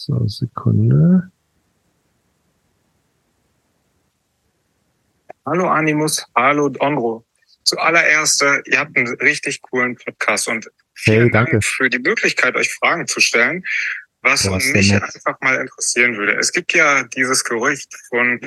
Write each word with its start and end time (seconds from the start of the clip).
So, 0.00 0.28
Sekunde. 0.28 1.28
Hallo 5.44 5.66
Animus, 5.66 6.24
hallo 6.36 6.68
Donro. 6.68 7.26
Zuallererst, 7.64 8.42
äh, 8.42 8.62
ihr 8.66 8.78
habt 8.78 8.96
einen 8.96 9.12
richtig 9.16 9.60
coolen 9.60 9.96
Podcast 9.96 10.46
und 10.46 10.70
vielen 10.94 11.22
Hey, 11.22 11.30
danke. 11.32 11.50
Dank 11.50 11.64
für 11.64 11.90
die 11.90 11.98
Möglichkeit, 11.98 12.54
euch 12.54 12.72
Fragen 12.74 13.08
zu 13.08 13.18
stellen. 13.18 13.64
Was 14.22 14.48
hast 14.48 14.72
mich 14.72 14.94
einfach 14.94 15.40
mal 15.40 15.56
interessieren 15.56 16.16
würde. 16.16 16.36
Es 16.36 16.52
gibt 16.52 16.74
ja 16.74 17.02
dieses 17.02 17.42
Gerücht 17.42 17.92
von, 18.08 18.40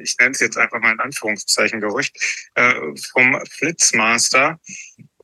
ich 0.00 0.16
nenne 0.18 0.30
es 0.30 0.40
jetzt 0.40 0.56
einfach 0.56 0.80
mal 0.80 0.92
in 0.92 1.00
Anführungszeichen 1.00 1.82
Gerücht, 1.82 2.16
äh, 2.54 2.72
vom 3.12 3.38
Flitzmaster 3.50 4.58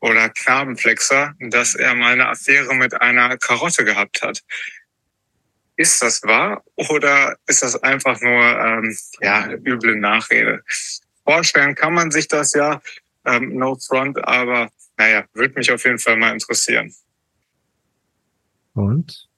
oder 0.02 0.28
Knabenflexer, 0.28 1.34
dass 1.48 1.74
er 1.74 1.94
mal 1.94 2.12
eine 2.12 2.28
Affäre 2.28 2.74
mit 2.74 3.00
einer 3.00 3.38
Karotte 3.38 3.86
gehabt 3.86 4.20
hat. 4.20 4.42
Ist 5.82 6.00
das 6.00 6.22
wahr 6.22 6.62
oder 6.76 7.36
ist 7.48 7.64
das 7.64 7.74
einfach 7.82 8.20
nur 8.20 8.40
ähm, 8.40 8.96
ja, 9.20 9.50
üble 9.50 9.96
Nachrede? 9.96 10.62
Vorstellen 11.24 11.74
kann 11.74 11.92
man 11.92 12.12
sich 12.12 12.28
das 12.28 12.52
ja, 12.52 12.80
ähm, 13.26 13.56
no 13.56 13.76
front, 13.76 14.16
aber 14.24 14.70
naja, 14.96 15.24
würde 15.32 15.54
mich 15.54 15.72
auf 15.72 15.84
jeden 15.84 15.98
Fall 15.98 16.16
mal 16.16 16.32
interessieren. 16.32 16.94
Und? 18.74 19.28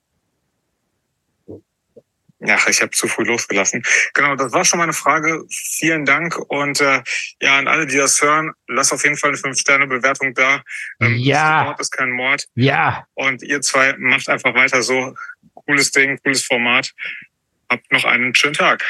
Ja, 2.40 2.58
ich 2.68 2.82
habe 2.82 2.90
zu 2.90 3.08
früh 3.08 3.24
losgelassen. 3.24 3.82
Genau, 4.12 4.36
das 4.36 4.52
war 4.52 4.66
schon 4.66 4.78
meine 4.78 4.92
Frage. 4.92 5.44
Vielen 5.50 6.04
Dank 6.04 6.36
und 6.50 6.78
äh, 6.82 7.02
ja, 7.40 7.58
an 7.58 7.68
alle, 7.68 7.86
die 7.86 7.96
das 7.96 8.20
hören, 8.20 8.52
lasst 8.68 8.92
auf 8.92 9.02
jeden 9.02 9.16
Fall 9.16 9.30
eine 9.30 9.38
5-Sterne-Bewertung 9.38 10.34
da. 10.34 10.62
Ähm, 11.00 11.16
Ja. 11.16 11.64
Mord 11.64 11.80
ist 11.80 11.90
kein 11.90 12.10
Mord. 12.10 12.46
Ja. 12.54 13.06
Und 13.14 13.42
ihr 13.42 13.62
zwei 13.62 13.96
macht 13.96 14.28
einfach 14.28 14.54
weiter 14.54 14.82
so. 14.82 15.14
Cooles 15.66 15.90
Ding, 15.90 16.18
cooles 16.22 16.42
Format. 16.44 16.92
Habt 17.70 17.90
noch 17.92 18.04
einen 18.04 18.34
schönen 18.34 18.54
Tag. 18.54 18.84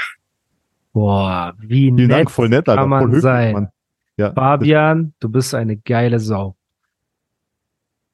Boah, 0.93 1.55
wie 1.59 1.87
Vielen 1.87 1.95
nett 1.97 2.11
Dank, 2.11 2.31
voll 2.31 2.49
nett, 2.49 2.69
Alter. 2.69 2.83
kann 2.83 2.89
man 2.89 3.01
voll 3.01 3.09
höflich, 3.09 3.23
sein. 3.23 3.53
Mann. 3.53 3.69
Ja, 4.17 4.33
Fabian, 4.33 5.13
du 5.19 5.29
bist 5.29 5.55
eine 5.55 5.77
geile 5.77 6.21
Sau. 6.21 6.57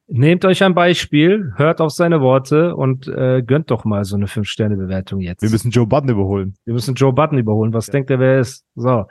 Nehmt 0.07 0.43
euch 0.43 0.61
ein 0.63 0.73
Beispiel, 0.73 1.53
hört 1.55 1.79
auf 1.79 1.91
seine 1.91 2.19
Worte 2.21 2.75
und 2.75 3.07
äh, 3.07 3.41
gönnt 3.43 3.71
doch 3.71 3.85
mal 3.85 4.03
so 4.03 4.17
eine 4.17 4.25
5-Sterne-Bewertung 4.25 5.21
jetzt. 5.21 5.41
wir 5.41 5.49
müssen 5.49 5.71
Joe 5.71 5.87
Budden 5.87 6.09
überholen. 6.09 6.55
Wir 6.65 6.73
müssen 6.73 6.95
Joe 6.95 7.13
Button 7.13 7.37
überholen. 7.37 7.73
Was 7.73 7.85
denkt 7.85 8.09
er, 8.09 8.19
wer 8.19 8.33
er 8.33 8.39
ist? 8.41 8.65
So. 8.75 9.05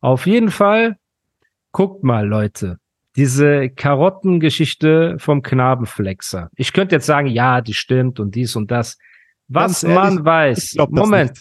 Auf 0.00 0.26
jeden 0.26 0.50
Fall, 0.50 0.96
guckt 1.72 2.04
mal, 2.04 2.26
Leute. 2.26 2.78
Diese 3.16 3.70
Karottengeschichte 3.70 5.16
vom 5.18 5.42
Knabenflexer. 5.42 6.50
Ich 6.56 6.72
könnte 6.72 6.96
jetzt 6.96 7.06
sagen, 7.06 7.28
ja, 7.28 7.60
die 7.60 7.74
stimmt 7.74 8.20
und 8.20 8.34
dies 8.34 8.56
und 8.56 8.70
das. 8.70 8.98
Was 9.48 9.82
ehrlich, 9.82 9.98
man 9.98 10.24
weiß. 10.24 10.76
Moment. 10.90 11.38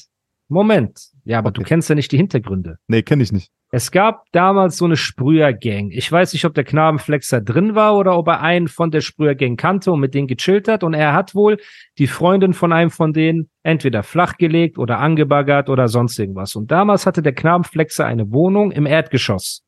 Moment. 0.47 0.99
Ja, 1.23 1.39
aber 1.39 1.51
du 1.51 1.61
Okay. 1.61 1.69
kennst 1.69 1.89
ja 1.89 1.95
nicht 1.95 2.11
die 2.11 2.17
Hintergründe. 2.17 2.77
Nee, 2.87 3.01
kenne 3.01 3.23
ich 3.23 3.31
nicht. 3.31 3.49
Es 3.71 3.91
gab 3.91 4.25
damals 4.31 4.77
so 4.77 4.85
eine 4.85 4.95
Sprühergang. 4.95 5.89
Ich 5.91 6.09
weiß 6.09 6.31
nicht, 6.33 6.45
ob 6.45 6.53
der 6.53 6.63
Knabenflexer 6.63 7.41
drin 7.41 7.73
war 7.73 7.97
oder 7.97 8.15
ob 8.15 8.27
er 8.27 8.41
einen 8.41 8.67
von 8.67 8.91
der 8.91 9.01
Sprühergang 9.01 9.57
kannte 9.57 9.91
und 9.91 9.99
mit 9.99 10.13
denen 10.13 10.27
gechillt 10.27 10.67
hat. 10.67 10.83
Und 10.83 10.93
er 10.93 11.13
hat 11.13 11.33
wohl 11.33 11.57
die 11.97 12.07
Freundin 12.07 12.53
von 12.53 12.71
einem 12.71 12.91
von 12.91 13.11
denen 13.11 13.49
entweder 13.63 14.03
flachgelegt 14.03 14.77
oder 14.77 14.99
angebaggert 14.99 15.67
oder 15.67 15.87
sonst 15.87 16.17
irgendwas. 16.19 16.55
Und 16.55 16.71
damals 16.71 17.05
hatte 17.07 17.23
der 17.23 17.33
Knabenflexer 17.33 18.05
eine 18.05 18.31
Wohnung 18.31 18.71
im 18.71 18.85
Erdgeschoss. 18.85 19.64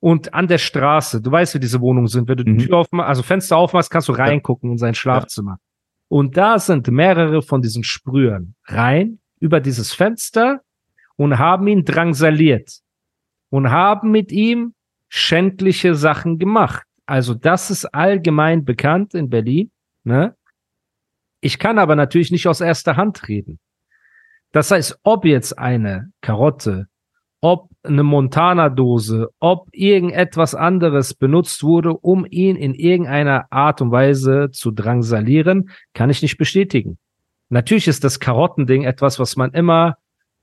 Und 0.00 0.32
an 0.32 0.48
der 0.48 0.58
Straße, 0.58 1.20
du 1.20 1.30
weißt, 1.30 1.54
wie 1.54 1.60
diese 1.60 1.80
Wohnungen 1.80 2.06
sind, 2.06 2.26
wenn 2.28 2.36
du 2.38 2.44
die 2.44 2.52
Mhm. 2.52 2.58
Tür 2.58 2.78
aufmachst, 2.78 3.08
also 3.08 3.22
Fenster 3.22 3.56
aufmachst, 3.58 3.90
kannst 3.90 4.08
du 4.08 4.12
reingucken 4.12 4.72
in 4.72 4.78
sein 4.78 4.94
Schlafzimmer. 4.94 5.58
Und 6.08 6.36
da 6.36 6.58
sind 6.58 6.88
mehrere 6.88 7.42
von 7.42 7.60
diesen 7.62 7.84
Sprühern 7.84 8.54
rein 8.64 9.18
über 9.38 9.60
dieses 9.60 9.92
Fenster 9.92 10.62
und 11.16 11.38
haben 11.38 11.66
ihn 11.68 11.84
drangsaliert 11.84 12.80
und 13.50 13.70
haben 13.70 14.10
mit 14.10 14.32
ihm 14.32 14.74
schändliche 15.08 15.94
Sachen 15.94 16.38
gemacht. 16.38 16.86
Also 17.06 17.34
das 17.34 17.70
ist 17.70 17.84
allgemein 17.86 18.64
bekannt 18.64 19.14
in 19.14 19.28
Berlin. 19.28 19.70
Ne? 20.04 20.34
Ich 21.40 21.58
kann 21.58 21.78
aber 21.78 21.94
natürlich 21.94 22.30
nicht 22.30 22.46
aus 22.48 22.60
erster 22.60 22.96
Hand 22.96 23.28
reden. 23.28 23.58
Das 24.52 24.70
heißt, 24.70 25.00
ob 25.02 25.24
jetzt 25.24 25.58
eine 25.58 26.10
Karotte, 26.22 26.88
ob 27.40 27.70
eine 27.82 28.02
Montana-Dose, 28.02 29.28
ob 29.38 29.68
irgendetwas 29.72 30.54
anderes 30.54 31.14
benutzt 31.14 31.62
wurde, 31.62 31.94
um 31.94 32.26
ihn 32.28 32.56
in 32.56 32.74
irgendeiner 32.74 33.50
Art 33.50 33.80
und 33.80 33.90
Weise 33.90 34.50
zu 34.52 34.70
drangsalieren, 34.70 35.70
kann 35.94 36.10
ich 36.10 36.20
nicht 36.22 36.36
bestätigen. 36.36 36.98
Natürlich 37.48 37.88
ist 37.88 38.04
das 38.04 38.20
Karottending 38.20 38.84
etwas, 38.84 39.18
was 39.18 39.36
man 39.36 39.52
immer 39.52 39.96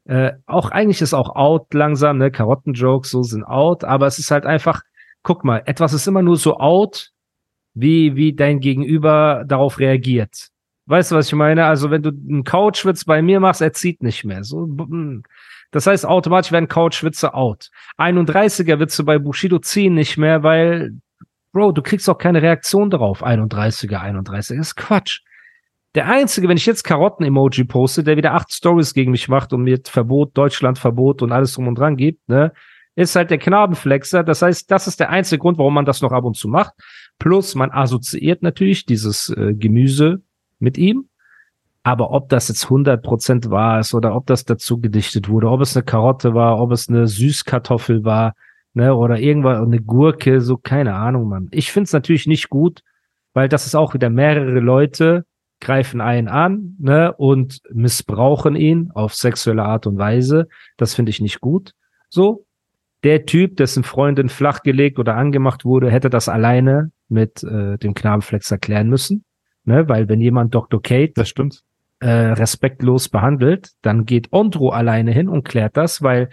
äh, 0.07 0.33
auch 0.45 0.71
eigentlich 0.71 1.01
ist 1.01 1.13
auch 1.13 1.35
out 1.35 1.73
langsam, 1.73 2.17
ne? 2.17 2.31
Karottenjokes 2.31 3.11
so 3.11 3.23
sind 3.23 3.43
out, 3.43 3.83
aber 3.83 4.07
es 4.07 4.19
ist 4.19 4.31
halt 4.31 4.45
einfach, 4.45 4.81
guck 5.21 5.43
mal, 5.43 5.61
etwas 5.65 5.91
ist 5.91 6.07
immer 6.07 6.21
nur 6.21 6.37
so 6.37 6.57
out, 6.59 7.11
wie, 7.73 8.15
wie 8.15 8.33
dein 8.33 8.61
Gegenüber 8.61 9.43
darauf 9.45 9.79
reagiert. 9.79 10.47
Weißt 10.85 11.11
du, 11.11 11.15
was 11.15 11.27
ich 11.27 11.33
meine? 11.33 11.65
Also, 11.65 11.91
wenn 11.91 12.01
du 12.01 12.09
einen 12.09 12.45
Couchwitz 12.45 13.03
bei 13.03 13.21
mir 13.21 13.41
machst, 13.41 13.61
er 13.61 13.73
zieht 13.73 14.01
nicht 14.01 14.23
mehr. 14.23 14.45
So. 14.45 14.69
Das 15.71 15.87
heißt, 15.87 16.05
automatisch 16.05 16.51
werden 16.51 16.67
Couchwitze 16.67 17.33
out. 17.33 17.69
31er 17.97 18.79
Witze 18.79 19.03
bei 19.03 19.19
Bushido 19.19 19.59
ziehen 19.59 19.93
nicht 19.93 20.17
mehr, 20.17 20.43
weil, 20.43 20.91
Bro, 21.51 21.73
du 21.73 21.81
kriegst 21.81 22.09
auch 22.09 22.17
keine 22.17 22.41
Reaktion 22.41 22.89
darauf. 22.89 23.23
31er, 23.23 24.01
31er, 24.01 24.31
das 24.31 24.49
ist 24.51 24.75
Quatsch. 24.75 25.21
Der 25.95 26.07
einzige, 26.07 26.47
wenn 26.47 26.57
ich 26.57 26.65
jetzt 26.65 26.83
Karotten-Emoji 26.83 27.63
poste, 27.63 28.03
der 28.03 28.17
wieder 28.17 28.33
acht 28.33 28.51
Stories 28.51 28.93
gegen 28.93 29.11
mich 29.11 29.29
macht 29.29 29.51
und 29.51 29.63
mir 29.63 29.79
Verbot, 29.83 30.37
Deutschland-Verbot 30.37 31.21
und 31.21 31.31
alles 31.31 31.53
drum 31.53 31.67
und 31.67 31.77
dran 31.77 31.97
gibt, 31.97 32.29
ne, 32.29 32.53
ist 32.95 33.15
halt 33.15 33.31
der 33.31 33.37
Knabenflexer. 33.37 34.23
Das 34.23 34.41
heißt, 34.41 34.69
das 34.69 34.87
ist 34.87 34.99
der 34.99 35.09
einzige 35.09 35.39
Grund, 35.39 35.57
warum 35.57 35.73
man 35.73 35.85
das 35.85 36.01
noch 36.01 36.11
ab 36.11 36.23
und 36.23 36.35
zu 36.35 36.47
macht. 36.47 36.73
Plus, 37.19 37.55
man 37.55 37.71
assoziiert 37.71 38.41
natürlich 38.41 38.85
dieses 38.85 39.29
äh, 39.29 39.53
Gemüse 39.53 40.21
mit 40.59 40.77
ihm. 40.77 41.06
Aber 41.87 42.11
ob 42.11 42.27
das 42.27 42.49
jetzt 42.49 42.65
100% 42.65 43.49
wahr 43.49 43.79
ist 43.79 43.93
oder 43.93 44.13
ob 44.13 44.25
das 44.25 44.43
dazu 44.43 44.81
gedichtet 44.81 45.29
wurde, 45.29 45.49
ob 45.49 45.61
es 45.61 45.73
eine 45.73 45.85
Karotte 45.85 46.33
war, 46.33 46.59
ob 46.59 46.73
es 46.73 46.89
eine 46.89 47.07
Süßkartoffel 47.07 48.03
war, 48.03 48.33
ne, 48.73 48.93
oder 48.93 49.19
irgendwas, 49.19 49.61
eine 49.61 49.79
Gurke, 49.79 50.41
so 50.41 50.57
keine 50.57 50.95
Ahnung, 50.95 51.29
Mann. 51.29 51.47
Ich 51.51 51.71
find's 51.71 51.93
natürlich 51.93 52.27
nicht 52.27 52.49
gut, 52.49 52.81
weil 53.33 53.47
das 53.47 53.65
ist 53.65 53.75
auch 53.75 53.93
wieder 53.93 54.09
mehrere 54.09 54.59
Leute 54.59 55.23
greifen 55.61 56.01
einen 56.01 56.27
an, 56.27 56.75
ne, 56.77 57.13
und 57.13 57.61
missbrauchen 57.71 58.57
ihn 58.57 58.91
auf 58.93 59.13
sexuelle 59.13 59.63
Art 59.63 59.87
und 59.87 59.97
Weise. 59.97 60.49
Das 60.75 60.93
finde 60.93 61.11
ich 61.11 61.21
nicht 61.21 61.39
gut. 61.39 61.71
So. 62.09 62.43
Der 63.05 63.25
Typ, 63.25 63.55
dessen 63.55 63.85
Freundin 63.85 64.27
flachgelegt 64.27 64.99
oder 64.99 65.15
angemacht 65.15 65.63
wurde, 65.63 65.89
hätte 65.89 66.09
das 66.09 66.27
alleine 66.27 66.91
mit 67.07 67.45
äh, 67.45 67.77
dem 67.77 67.93
Knabenflex 67.93 68.51
erklären 68.51 68.89
müssen. 68.89 69.23
Ne, 69.63 69.87
weil 69.87 70.09
wenn 70.09 70.19
jemand 70.19 70.53
Dr. 70.53 70.81
Kate 70.81 71.13
Das 71.15 71.29
stimmt. 71.29 71.63
Äh, 71.99 72.09
respektlos 72.09 73.09
behandelt, 73.09 73.71
dann 73.81 74.05
geht 74.05 74.31
Ondro 74.31 74.69
alleine 74.69 75.11
hin 75.11 75.29
und 75.29 75.43
klärt 75.43 75.77
das, 75.77 76.01
weil 76.01 76.29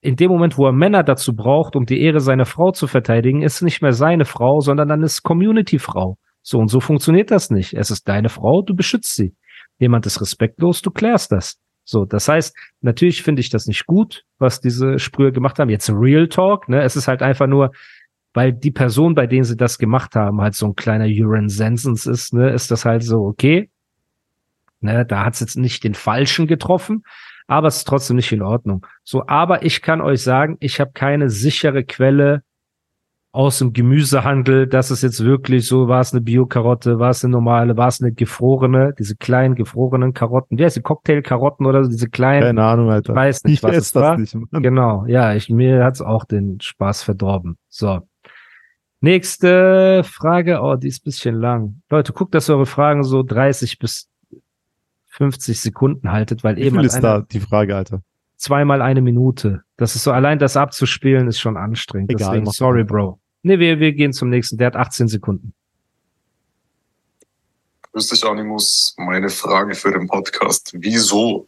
in 0.00 0.16
dem 0.16 0.30
Moment, 0.30 0.58
wo 0.58 0.66
er 0.66 0.72
Männer 0.72 1.04
dazu 1.04 1.34
braucht, 1.34 1.76
um 1.76 1.86
die 1.86 2.02
Ehre 2.02 2.20
seiner 2.20 2.44
Frau 2.44 2.72
zu 2.72 2.88
verteidigen, 2.88 3.42
ist 3.42 3.62
nicht 3.62 3.82
mehr 3.82 3.92
seine 3.92 4.24
Frau, 4.24 4.60
sondern 4.60 4.88
dann 4.88 5.02
ist 5.02 5.22
Community-Frau. 5.22 6.18
So 6.42 6.58
und 6.58 6.68
so 6.68 6.80
funktioniert 6.80 7.30
das 7.30 7.50
nicht. 7.50 7.74
Es 7.74 7.92
ist 7.92 8.08
deine 8.08 8.28
Frau, 8.28 8.62
du 8.62 8.74
beschützt 8.74 9.14
sie. 9.14 9.34
Jemand 9.78 10.04
ist 10.06 10.20
respektlos, 10.20 10.82
du 10.82 10.90
klärst 10.90 11.30
das. 11.30 11.58
So, 11.84 12.04
das 12.04 12.28
heißt, 12.28 12.56
natürlich 12.80 13.22
finde 13.22 13.40
ich 13.40 13.50
das 13.50 13.66
nicht 13.66 13.86
gut, 13.86 14.24
was 14.38 14.60
diese 14.60 14.98
Sprühe 14.98 15.32
gemacht 15.32 15.58
haben. 15.58 15.70
Jetzt 15.70 15.90
Real 15.90 16.28
Talk, 16.28 16.68
ne? 16.68 16.82
Es 16.82 16.96
ist 16.96 17.06
halt 17.06 17.22
einfach 17.22 17.46
nur, 17.46 17.70
weil 18.34 18.52
die 18.52 18.70
Person, 18.70 19.14
bei 19.14 19.26
denen 19.26 19.44
sie 19.44 19.56
das 19.56 19.78
gemacht 19.78 20.14
haben, 20.14 20.40
halt 20.40 20.54
so 20.54 20.66
ein 20.66 20.74
kleiner 20.74 21.06
Uran 21.06 21.48
Sensens 21.48 22.06
ist, 22.06 22.32
ne, 22.32 22.50
ist 22.50 22.70
das 22.70 22.84
halt 22.84 23.02
so, 23.02 23.24
okay. 23.24 23.70
Ne, 24.82 25.06
da 25.06 25.24
hat's 25.24 25.40
jetzt 25.40 25.56
nicht 25.56 25.84
den 25.84 25.94
Falschen 25.94 26.46
getroffen, 26.46 27.04
aber 27.46 27.68
es 27.68 27.78
ist 27.78 27.88
trotzdem 27.88 28.16
nicht 28.16 28.32
in 28.32 28.42
Ordnung. 28.42 28.86
So, 29.04 29.26
aber 29.26 29.64
ich 29.64 29.82
kann 29.82 30.00
euch 30.00 30.22
sagen, 30.22 30.56
ich 30.60 30.80
habe 30.80 30.92
keine 30.92 31.30
sichere 31.30 31.84
Quelle, 31.84 32.42
aus 33.34 33.58
dem 33.58 33.72
Gemüsehandel, 33.72 34.66
das 34.66 34.90
ist 34.90 35.02
jetzt 35.02 35.24
wirklich 35.24 35.66
so, 35.66 35.88
war 35.88 36.00
es 36.00 36.12
eine 36.12 36.20
Bio-Karotte, 36.20 36.98
war 36.98 37.10
es 37.10 37.24
eine 37.24 37.32
normale, 37.32 37.78
war 37.78 37.88
es 37.88 38.02
eine 38.02 38.12
gefrorene, 38.12 38.94
diese 38.98 39.16
kleinen 39.16 39.54
gefrorenen 39.54 40.12
Karotten, 40.12 40.58
wie 40.58 40.64
heißt 40.64 40.76
die, 40.76 40.82
Cocktail-Karotten 40.82 41.64
oder 41.64 41.82
so, 41.82 41.90
diese 41.90 42.10
kleinen, 42.10 42.42
Keine 42.42 42.64
Ahnung, 42.64 42.90
Alter. 42.90 43.14
ich 43.14 43.16
weiß 43.16 43.44
nicht, 43.44 43.54
ich 43.54 43.62
was 43.62 43.76
es 43.76 43.92
das 43.92 44.02
war. 44.02 44.18
nicht. 44.18 44.36
Genau, 44.50 45.06
ja, 45.06 45.34
ich, 45.34 45.48
mir 45.48 45.82
hat's 45.82 46.02
auch 46.02 46.26
den 46.26 46.60
Spaß 46.60 47.02
verdorben. 47.02 47.56
So. 47.68 48.00
Nächste 49.00 50.04
Frage, 50.04 50.60
oh, 50.60 50.76
die 50.76 50.88
ist 50.88 51.00
ein 51.00 51.06
bisschen 51.06 51.34
lang. 51.34 51.80
Leute, 51.88 52.12
guckt, 52.12 52.34
dass 52.34 52.50
eure 52.50 52.66
Fragen 52.66 53.02
so 53.02 53.22
30 53.22 53.78
bis 53.78 54.08
50 55.12 55.60
Sekunden 55.60 56.12
haltet, 56.12 56.44
weil 56.44 56.56
Wie 56.56 56.62
eben 56.62 56.76
viel 56.76 56.88
hat 56.88 56.94
ist 56.94 57.00
da 57.00 57.20
die 57.20 57.40
Frage, 57.40 57.76
Alter? 57.76 58.02
zweimal 58.42 58.82
eine 58.82 59.00
Minute. 59.00 59.62
Das 59.76 59.94
ist 59.94 60.02
so, 60.02 60.10
allein 60.10 60.38
das 60.38 60.56
abzuspielen 60.56 61.28
ist 61.28 61.38
schon 61.38 61.56
anstrengend. 61.56 62.10
Egal, 62.10 62.40
Deswegen, 62.40 62.50
sorry. 62.50 62.84
Bro. 62.84 63.20
Nee, 63.42 63.58
wir, 63.58 63.78
wir 63.78 63.92
gehen 63.92 64.12
zum 64.12 64.28
nächsten. 64.28 64.58
Der 64.58 64.66
hat 64.66 64.76
18 64.76 65.08
Sekunden. 65.08 65.54
Grüß 67.92 68.08
dich, 68.08 68.24
Animus. 68.24 68.94
Meine 68.98 69.28
Frage 69.28 69.74
für 69.74 69.92
den 69.92 70.08
Podcast. 70.08 70.72
Wieso 70.74 71.46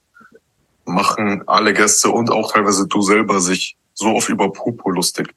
machen 0.85 1.43
alle 1.47 1.73
Gäste 1.73 2.11
und 2.11 2.31
auch 2.31 2.53
teilweise 2.53 2.87
du 2.87 3.03
selber 3.03 3.41
sich 3.41 3.77
so 3.95 4.15
oft 4.15 4.29
über 4.29 4.53
Pupo 4.53 4.91
lustig? 4.91 5.35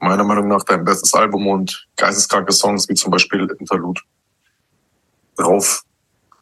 Meiner 0.00 0.24
Meinung 0.24 0.48
nach 0.48 0.64
dein 0.64 0.84
bestes 0.84 1.14
Album 1.14 1.46
und 1.46 1.86
geisteskranke 1.96 2.52
Songs 2.52 2.88
wie 2.88 2.94
zum 2.94 3.10
Beispiel 3.10 3.48
Interlude. 3.58 4.00
Drauf. 5.36 5.82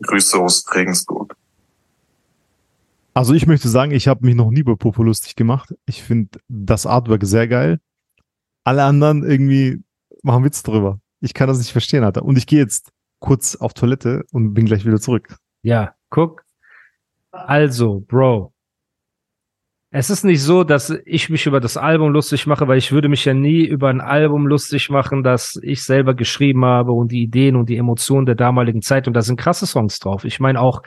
Grüße 0.04 0.38
aus 0.38 0.64
Regensburg. 0.74 1.36
Also 3.14 3.32
ich 3.34 3.46
möchte 3.46 3.68
sagen, 3.68 3.92
ich 3.92 4.08
habe 4.08 4.26
mich 4.26 4.34
noch 4.34 4.50
nie 4.50 4.60
über 4.60 4.76
Popo 4.76 5.02
lustig 5.02 5.36
gemacht. 5.36 5.74
Ich 5.86 6.02
finde 6.02 6.40
das 6.48 6.84
Artwork 6.86 7.24
sehr 7.24 7.46
geil. 7.46 7.80
Alle 8.64 8.84
anderen 8.84 9.22
irgendwie 9.22 9.82
machen 10.22 10.44
Witz 10.44 10.62
drüber. 10.62 11.00
Ich 11.20 11.34
kann 11.34 11.48
das 11.48 11.58
nicht 11.58 11.72
verstehen, 11.72 12.02
Alter. 12.02 12.24
Und 12.24 12.36
ich 12.38 12.46
gehe 12.46 12.58
jetzt 12.58 12.92
kurz 13.20 13.56
auf 13.56 13.72
Toilette 13.72 14.24
und 14.32 14.54
bin 14.54 14.66
gleich 14.66 14.84
wieder 14.84 15.00
zurück. 15.00 15.36
Ja, 15.62 15.94
guck. 16.10 16.44
Also, 17.30 18.00
Bro. 18.00 18.53
Es 19.96 20.10
ist 20.10 20.24
nicht 20.24 20.42
so, 20.42 20.64
dass 20.64 20.90
ich 21.04 21.30
mich 21.30 21.46
über 21.46 21.60
das 21.60 21.76
Album 21.76 22.10
lustig 22.10 22.48
mache, 22.48 22.66
weil 22.66 22.78
ich 22.78 22.90
würde 22.90 23.08
mich 23.08 23.24
ja 23.26 23.32
nie 23.32 23.64
über 23.64 23.90
ein 23.90 24.00
Album 24.00 24.44
lustig 24.48 24.90
machen, 24.90 25.22
das 25.22 25.56
ich 25.62 25.84
selber 25.84 26.14
geschrieben 26.14 26.64
habe 26.64 26.90
und 26.90 27.12
die 27.12 27.22
Ideen 27.22 27.54
und 27.54 27.68
die 27.68 27.76
Emotionen 27.76 28.26
der 28.26 28.34
damaligen 28.34 28.82
Zeit. 28.82 29.06
Und 29.06 29.14
da 29.14 29.22
sind 29.22 29.38
krasse 29.38 29.66
Songs 29.66 30.00
drauf. 30.00 30.24
Ich 30.24 30.40
meine 30.40 30.60
auch 30.60 30.82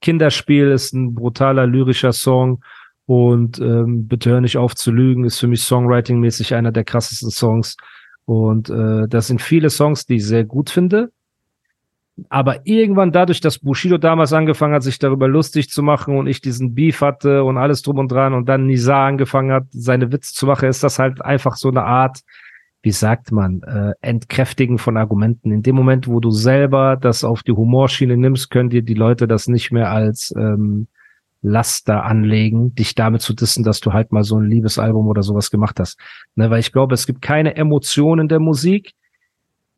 Kinderspiel 0.00 0.70
ist 0.70 0.92
ein 0.92 1.12
brutaler 1.12 1.66
lyrischer 1.66 2.12
Song 2.12 2.62
und 3.04 3.58
ähm, 3.58 4.06
Bitte 4.06 4.30
hör 4.30 4.40
nicht 4.40 4.58
auf 4.58 4.76
zu 4.76 4.92
lügen 4.92 5.24
ist 5.24 5.40
für 5.40 5.48
mich 5.48 5.62
Songwriting-mäßig 5.62 6.54
einer 6.54 6.70
der 6.70 6.84
krassesten 6.84 7.32
Songs. 7.32 7.76
Und 8.26 8.70
äh, 8.70 9.08
das 9.08 9.26
sind 9.26 9.42
viele 9.42 9.70
Songs, 9.70 10.06
die 10.06 10.18
ich 10.18 10.24
sehr 10.24 10.44
gut 10.44 10.70
finde. 10.70 11.10
Aber 12.28 12.66
irgendwann 12.66 13.10
dadurch, 13.10 13.40
dass 13.40 13.58
Bushido 13.58 13.96
damals 13.96 14.32
angefangen 14.32 14.74
hat, 14.74 14.82
sich 14.82 14.98
darüber 14.98 15.28
lustig 15.28 15.70
zu 15.70 15.82
machen 15.82 16.18
und 16.18 16.26
ich 16.26 16.40
diesen 16.40 16.74
Beef 16.74 17.00
hatte 17.00 17.42
und 17.42 17.56
alles 17.56 17.82
drum 17.82 17.98
und 17.98 18.12
dran 18.12 18.34
und 18.34 18.48
dann 18.48 18.66
Nisa 18.66 19.06
angefangen 19.06 19.52
hat, 19.52 19.64
seine 19.70 20.12
Witze 20.12 20.34
zu 20.34 20.46
machen, 20.46 20.68
ist 20.68 20.82
das 20.82 20.98
halt 20.98 21.24
einfach 21.24 21.56
so 21.56 21.68
eine 21.68 21.84
Art, 21.84 22.20
wie 22.82 22.90
sagt 22.90 23.32
man, 23.32 23.62
äh, 23.62 23.92
Entkräftigen 24.02 24.76
von 24.78 24.96
Argumenten. 24.96 25.52
In 25.52 25.62
dem 25.62 25.74
Moment, 25.74 26.06
wo 26.06 26.20
du 26.20 26.30
selber 26.30 26.96
das 26.96 27.24
auf 27.24 27.42
die 27.42 27.52
Humorschiene 27.52 28.16
nimmst, 28.16 28.50
können 28.50 28.70
dir 28.70 28.82
die 28.82 28.94
Leute 28.94 29.26
das 29.26 29.48
nicht 29.48 29.72
mehr 29.72 29.90
als 29.90 30.34
ähm, 30.36 30.88
Laster 31.42 32.04
anlegen, 32.04 32.74
dich 32.74 32.94
damit 32.94 33.20
zu 33.20 33.34
dissen, 33.34 33.64
dass 33.64 33.80
du 33.80 33.92
halt 33.92 34.12
mal 34.12 34.22
so 34.22 34.38
ein 34.38 34.48
Liebesalbum 34.48 35.08
oder 35.08 35.22
sowas 35.22 35.50
gemacht 35.50 35.80
hast. 35.80 35.98
Ne, 36.36 36.50
weil 36.50 36.60
ich 36.60 36.72
glaube, 36.72 36.94
es 36.94 37.06
gibt 37.06 37.20
keine 37.20 37.56
Emotionen 37.56 38.28
der 38.28 38.38
Musik, 38.38 38.92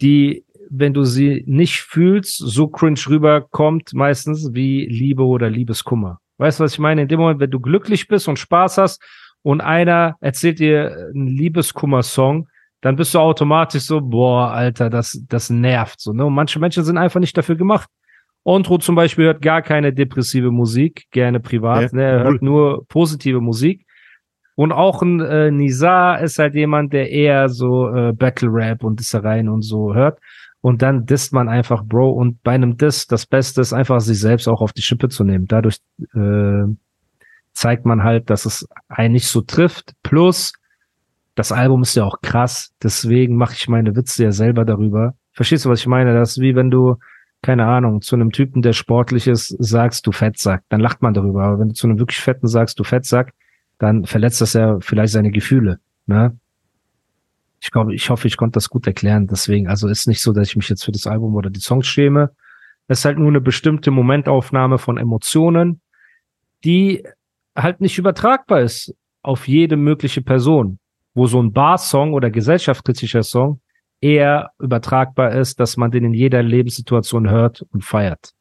die, 0.01 0.45
wenn 0.71 0.95
du 0.95 1.05
sie 1.05 1.45
nicht 1.47 1.81
fühlst, 1.81 2.39
so 2.39 2.69
cringe 2.69 3.01
rüberkommt, 3.09 3.93
meistens 3.95 4.51
wie 4.53 4.87
Liebe 4.87 5.25
oder 5.25 5.51
Liebeskummer. 5.51 6.19
Weißt 6.39 6.59
du, 6.61 6.65
was 6.65 6.73
ich 6.73 6.79
meine? 6.79 7.03
In 7.03 7.09
dem 7.09 7.21
Moment, 7.21 7.41
wenn 7.41 7.51
du 7.51 7.61
glücklich 7.61 8.09
bist 8.09 8.29
und 8.29 8.39
Spaß 8.39 8.79
hast 8.79 9.03
und 9.43 9.61
einer 9.61 10.17
erzählt 10.21 10.59
dir 10.59 11.11
einen 11.15 11.29
Liebeskummer-Song, 11.29 12.49
dann 12.81 12.97
bist 12.97 13.15
du 13.15 13.19
automatisch 13.19 13.85
so, 13.85 14.01
boah, 14.01 14.51
Alter, 14.51 14.91
das, 14.91 15.23
das 15.29 15.49
nervt 15.49 16.01
so. 16.01 16.13
Ne? 16.13 16.25
Und 16.25 16.35
manche 16.35 16.59
Menschen 16.59 16.85
sind 16.85 16.99
einfach 16.99 17.21
nicht 17.21 17.37
dafür 17.37 17.57
gemacht. 17.57 17.89
Ontro 18.45 18.77
zum 18.77 18.95
Beispiel 18.95 19.25
hört 19.25 19.41
gar 19.41 19.63
keine 19.63 19.93
depressive 19.93 20.51
Musik, 20.51 21.07
gerne 21.11 21.41
privat. 21.41 21.93
Ja, 21.93 21.97
ne? 21.97 22.03
Er 22.03 22.19
cool. 22.19 22.25
hört 22.25 22.43
nur 22.43 22.87
positive 22.89 23.41
Musik. 23.41 23.87
Und 24.55 24.71
auch 24.71 25.03
ein 25.03 25.21
äh, 25.21 25.51
Nizar 25.51 26.21
ist 26.21 26.39
halt 26.39 26.55
jemand, 26.55 26.93
der 26.93 27.11
eher 27.11 27.49
so 27.49 27.89
äh, 27.89 28.13
Battle 28.13 28.51
Rap 28.53 28.85
und 28.85 29.01
Dissereien 29.01 29.49
und 29.49 29.63
so 29.63 29.95
hört. 29.95 30.21
Und 30.65 30.81
dann 30.81 31.05
disst 31.05 31.35
man 31.35 31.51
einfach, 31.51 31.85
Bro. 31.85 32.13
Und 32.13 32.43
bei 32.43 32.53
einem 32.53 32.79
Diss, 32.79 33.07
das 33.07 33.27
Beste 33.27 33.61
ist 33.61 33.75
einfach, 33.75 34.01
sich 34.01 34.19
selbst 34.19 34.49
auch 34.49 34.63
auf 34.63 34.73
die 34.73 34.81
Schippe 34.81 35.11
zu 35.11 35.23
nehmen. 35.23 35.45
Dadurch 35.47 35.77
äh, 36.15 36.75
zeigt 37.53 37.85
man 37.85 38.03
halt, 38.03 38.31
dass 38.31 38.47
es 38.47 38.67
einen 38.89 39.13
nicht 39.13 39.27
so 39.27 39.43
trifft. 39.43 39.93
Plus, 40.03 40.55
das 41.35 41.53
Album 41.53 41.83
ist 41.83 41.97
ja 41.97 42.05
auch 42.05 42.23
krass. 42.23 42.73
Deswegen 42.83 43.37
mache 43.37 43.53
ich 43.53 43.69
meine 43.69 43.95
Witze 43.95 44.25
ja 44.25 44.33
selber 44.33 44.65
darüber. 44.65 45.13
Verstehst 45.33 45.67
du, 45.67 45.69
was 45.69 45.81
ich 45.81 45.87
meine? 45.87 46.15
Das 46.15 46.31
ist 46.31 46.41
wie 46.41 46.57
wenn 46.57 46.71
du, 46.71 46.97
keine 47.43 47.67
Ahnung, 47.67 48.01
zu 48.01 48.17
einem 48.17 48.31
Typen, 48.31 48.63
der 48.63 48.73
sportlich 48.73 49.27
ist, 49.29 49.55
sagst, 49.59 50.07
du 50.07 50.13
Fettsack. 50.13 50.63
Dann 50.71 50.81
lacht 50.81 51.03
man 51.03 51.13
darüber. 51.13 51.45
Aber 51.45 51.59
wenn 51.59 51.69
du 51.69 51.75
zu 51.75 51.87
einem 51.87 51.99
wirklich 51.99 52.21
Fetten 52.21 52.47
sagst, 52.47 52.79
du 52.79 52.85
Fettsack, 52.85 53.35
dann 53.77 54.07
verletzt 54.07 54.41
das 54.41 54.55
ja 54.55 54.79
vielleicht 54.81 55.13
seine 55.13 55.31
Gefühle. 55.31 55.79
Ne? 56.07 56.39
Ich 57.65 57.71
glaube, 57.71 57.95
ich 57.95 58.11
hoffe, 58.11 58.29
ich 58.29 58.37
konnte 58.37 58.59
das 58.59 58.69
gut 58.69 58.87
erklären. 58.87 59.27
Deswegen, 59.27 59.69
also 59.69 59.89
ist 59.89 60.07
nicht 60.07 60.21
so, 60.21 60.35
dass 60.35 60.49
ich 60.49 60.57
mich 60.57 60.69
jetzt 60.69 60.85
für 60.85 60.93
das 60.93 61.07
Album 61.07 61.35
oder 61.35 61.49
die 61.49 61.61
Songs 61.61 61.87
schäme. 61.87 62.31
Es 62.89 62.99
ist 62.99 63.05
halt 63.07 63.19
nur 63.19 63.29
eine 63.29 63.41
bestimmte 63.41 63.91
Momentaufnahme 63.91 64.77
von 64.77 64.99
Emotionen, 64.99 65.81
die 66.63 67.03
halt 67.57 67.81
nicht 67.81 67.97
übertragbar 67.97 68.61
ist 68.61 68.95
auf 69.23 69.49
jede 69.49 69.79
mögliche 69.79 70.21
Person. 70.21 70.79
Wo 71.15 71.27
so 71.27 71.43
ein 71.43 71.55
Bar-Song 71.55 72.13
oder 72.13 72.29
gesellschaftskritischer 72.29 73.23
Song 73.23 73.63
eher 73.99 74.51
übertragbar 74.59 75.33
ist, 75.33 75.59
dass 75.59 75.79
man 75.79 75.91
den 75.91 76.05
in 76.05 76.13
jeder 76.13 76.43
Lebenssituation 76.43 77.31
hört 77.31 77.63
und 77.73 77.83
feiert. 77.83 78.35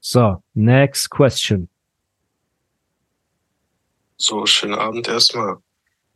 So, 0.00 0.42
next 0.52 1.08
question. 1.08 1.70
So, 4.18 4.44
schönen 4.44 4.74
Abend 4.74 5.08
erstmal. 5.08 5.56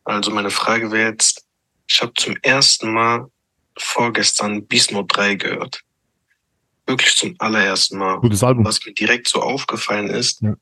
Also 0.04 0.30
meine 0.30 0.50
Frage 0.50 0.92
wäre 0.92 1.08
jetzt, 1.08 1.47
ich 1.88 2.02
habe 2.02 2.12
zum 2.14 2.36
ersten 2.42 2.92
Mal 2.92 3.30
vorgestern 3.76 4.66
Mode 4.90 5.06
3 5.08 5.34
gehört. 5.34 5.80
Wirklich 6.86 7.16
zum 7.16 7.34
allerersten 7.38 7.98
Mal. 7.98 8.18
Gutes 8.20 8.42
Album. 8.42 8.64
Was 8.64 8.84
mir 8.84 8.92
direkt 8.92 9.28
so 9.28 9.40
aufgefallen 9.42 10.08
ist, 10.08 10.42
Ja. 10.42 10.54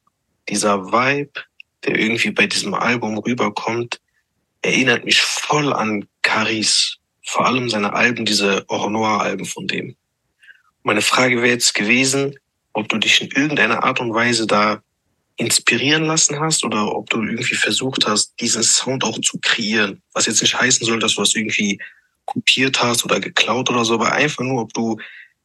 dieser 0.48 0.86
Vibe, 0.92 1.32
der 1.84 1.98
irgendwie 1.98 2.30
bei 2.30 2.46
diesem 2.46 2.74
Album 2.74 3.18
rüberkommt, 3.18 4.00
erinnert 4.62 5.04
mich 5.04 5.20
voll 5.20 5.72
an 5.72 6.08
Caris. 6.22 6.96
Vor 7.24 7.46
allem 7.46 7.68
seine 7.68 7.92
Alben, 7.92 8.24
diese 8.24 8.64
Au 8.68 8.88
Noir-Alben 8.88 9.44
von 9.44 9.66
dem. 9.66 9.96
Meine 10.82 11.02
Frage 11.02 11.36
wäre 11.36 11.48
jetzt 11.48 11.74
gewesen, 11.74 12.36
ob 12.72 12.88
du 12.88 12.98
dich 12.98 13.20
in 13.20 13.28
irgendeiner 13.30 13.82
Art 13.82 14.00
und 14.00 14.14
Weise 14.14 14.46
da 14.46 14.82
inspirieren 15.36 16.04
lassen 16.06 16.40
hast 16.40 16.64
oder 16.64 16.94
ob 16.94 17.10
du 17.10 17.22
irgendwie 17.22 17.54
versucht 17.54 18.06
hast, 18.06 18.34
diesen 18.40 18.62
Sound 18.62 19.04
auch 19.04 19.20
zu 19.20 19.38
kreieren. 19.40 20.02
Was 20.12 20.26
jetzt 20.26 20.42
nicht 20.42 20.58
heißen 20.58 20.86
soll, 20.86 20.98
dass 20.98 21.14
du 21.14 21.20
das 21.20 21.34
irgendwie 21.34 21.80
kopiert 22.24 22.82
hast 22.82 23.04
oder 23.04 23.20
geklaut 23.20 23.70
oder 23.70 23.84
so, 23.84 23.94
aber 23.94 24.12
einfach 24.12 24.42
nur, 24.42 24.62
ob 24.62 24.72
du 24.72 24.98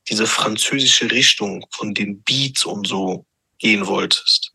diese 0.09 0.25
französische 0.25 1.11
Richtung 1.11 1.65
von 1.71 1.93
den 1.93 2.21
Beats 2.23 2.65
und 2.65 2.87
so 2.87 3.25
gehen 3.59 3.85
wolltest. 3.85 4.53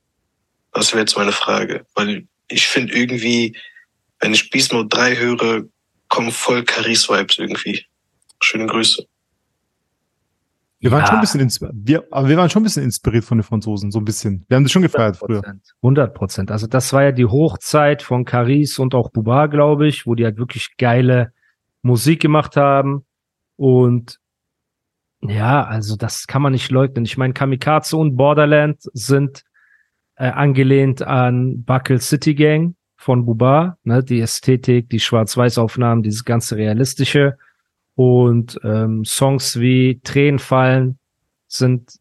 Das 0.72 0.92
wäre 0.92 1.00
jetzt 1.00 1.16
meine 1.16 1.32
Frage. 1.32 1.86
Weil 1.94 2.26
ich 2.48 2.66
finde 2.66 2.94
irgendwie, 2.94 3.56
wenn 4.18 4.34
ich 4.34 4.50
Beast 4.50 4.72
Mode 4.72 4.88
3 4.88 5.16
höre, 5.16 5.64
kommen 6.08 6.32
voll 6.32 6.64
Caris-Vibes 6.64 7.38
irgendwie. 7.38 7.84
Schöne 8.40 8.66
Grüße. 8.66 9.06
Wir 10.86 10.92
waren 10.92 11.00
Ja. 11.00 11.06
schon 11.06 11.16
ein 11.16 11.20
bisschen 11.20 11.40
inspiriert. 11.40 11.76
Wir, 11.82 12.04
aber 12.12 12.28
wir 12.28 12.36
waren 12.36 12.48
schon 12.48 12.62
ein 12.62 12.64
bisschen 12.64 12.84
inspiriert 12.84 13.24
von 13.24 13.38
den 13.38 13.42
Franzosen, 13.42 13.90
so 13.90 13.98
ein 13.98 14.04
bisschen. 14.04 14.44
Wir 14.48 14.56
haben 14.56 14.62
das 14.62 14.70
schon 14.70 14.82
gefeiert 14.82 15.16
früher. 15.16 15.42
100 15.82 16.14
Prozent. 16.14 16.50
Also 16.52 16.68
das 16.68 16.92
war 16.92 17.02
ja 17.02 17.10
die 17.12 17.24
Hochzeit 17.24 18.02
von 18.02 18.24
Caris 18.24 18.78
und 18.78 18.94
auch 18.94 19.10
Buba, 19.10 19.46
glaube 19.46 19.88
ich, 19.88 20.06
wo 20.06 20.14
die 20.14 20.24
halt 20.24 20.38
wirklich 20.38 20.76
geile 20.78 21.32
Musik 21.82 22.22
gemacht 22.22 22.56
haben. 22.56 23.04
Und 23.56 24.20
ja, 25.22 25.64
also 25.64 25.96
das 25.96 26.26
kann 26.28 26.42
man 26.42 26.52
nicht 26.52 26.70
leugnen. 26.70 27.04
Ich 27.04 27.16
meine, 27.18 27.32
Kamikaze 27.34 27.96
und 27.96 28.16
Borderland 28.16 28.78
sind 28.92 29.42
äh, 30.14 30.28
angelehnt 30.28 31.02
an 31.02 31.64
Buckle 31.64 31.98
City 32.00 32.34
Gang 32.34 32.76
von 32.96 33.26
Buba, 33.26 33.76
ne, 33.82 34.04
die 34.04 34.20
Ästhetik, 34.20 34.88
die 34.90 35.00
Schwarz-Weiß-Aufnahmen, 35.00 36.02
dieses 36.02 36.24
ganze 36.24 36.56
Realistische. 36.56 37.38
Und 37.96 38.58
ähm, 38.62 39.04
Songs 39.04 39.58
wie 39.58 40.00
Tränen 40.04 40.38
fallen 40.38 40.98
sind 41.48 41.98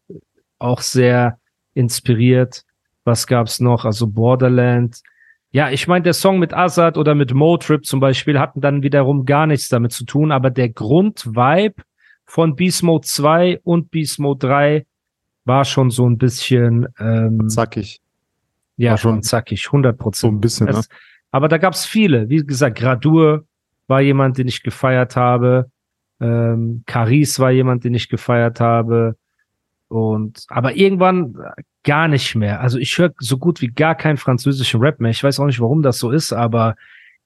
auch 0.58 0.80
sehr 0.82 1.38
inspiriert. 1.74 2.64
Was 3.04 3.26
gab's 3.26 3.60
noch? 3.60 3.84
Also 3.84 4.06
Borderland. 4.06 5.00
Ja, 5.52 5.70
ich 5.70 5.88
meine, 5.88 6.02
der 6.02 6.12
Song 6.12 6.38
mit 6.38 6.52
Azad 6.52 6.98
oder 6.98 7.14
mit 7.14 7.32
Motrip 7.32 7.86
zum 7.86 7.98
Beispiel 8.00 8.38
hatten 8.38 8.60
dann 8.60 8.82
wiederum 8.82 9.24
gar 9.24 9.46
nichts 9.46 9.68
damit 9.68 9.92
zu 9.92 10.04
tun, 10.04 10.32
aber 10.32 10.50
der 10.50 10.68
Grundvibe 10.68 11.82
von 12.26 12.56
Beast 12.56 12.82
Mode 12.82 13.06
2 13.06 13.60
und 13.62 13.90
Beast 13.90 14.18
Mode 14.18 14.46
3 14.46 14.86
war 15.46 15.64
schon 15.64 15.90
so 15.90 16.06
ein 16.08 16.18
bisschen, 16.18 16.88
ähm, 16.98 17.48
Zackig. 17.48 18.00
ja, 18.76 18.90
war 18.92 18.98
schon 18.98 19.22
zackig, 19.22 19.66
100 19.72 19.96
So 19.96 20.02
Prozent. 20.02 20.32
ein 20.34 20.40
bisschen, 20.40 20.66
ne? 20.66 20.72
Es- 20.72 20.88
Aber 21.30 21.48
da 21.48 21.56
gab's 21.56 21.86
viele. 21.86 22.28
Wie 22.28 22.44
gesagt, 22.44 22.76
Gradur 22.78 23.44
war 23.86 24.00
jemand, 24.02 24.36
den 24.38 24.48
ich 24.48 24.62
gefeiert 24.62 25.16
habe. 25.16 25.70
Ähm, 26.20 26.82
Caris 26.86 27.38
war 27.38 27.50
jemand, 27.50 27.84
den 27.84 27.94
ich 27.94 28.08
gefeiert 28.08 28.60
habe. 28.60 29.16
Und 29.88 30.44
aber 30.48 30.76
irgendwann 30.76 31.36
gar 31.84 32.08
nicht 32.08 32.34
mehr. 32.34 32.60
Also 32.60 32.78
ich 32.78 32.98
höre 32.98 33.12
so 33.18 33.38
gut 33.38 33.60
wie 33.60 33.68
gar 33.68 33.94
keinen 33.94 34.16
französischen 34.16 34.80
Rap 34.80 35.00
mehr. 35.00 35.12
Ich 35.12 35.22
weiß 35.22 35.38
auch 35.38 35.46
nicht, 35.46 35.60
warum 35.60 35.82
das 35.82 35.98
so 35.98 36.10
ist, 36.10 36.32
aber 36.32 36.74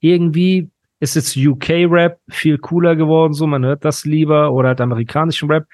irgendwie 0.00 0.70
ist 1.00 1.16
jetzt 1.16 1.36
UK-Rap 1.36 2.20
viel 2.28 2.58
cooler 2.58 2.94
geworden. 2.94 3.32
So, 3.32 3.46
man 3.46 3.64
hört 3.64 3.84
das 3.84 4.04
lieber 4.04 4.52
oder 4.52 4.68
halt 4.68 4.80
amerikanischen 4.80 5.50
Rap. 5.50 5.66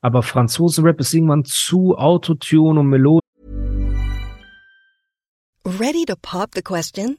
Aber 0.00 0.24
Franzosen-Rap 0.24 0.98
ist 0.98 1.14
irgendwann 1.14 1.44
zu 1.44 1.96
Autotune 1.96 2.80
und 2.80 2.88
Melodie. 2.88 3.20
Ready 5.64 6.04
to 6.06 6.16
pop 6.20 6.50
the 6.54 6.62
question? 6.62 7.18